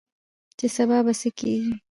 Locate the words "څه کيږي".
1.19-1.73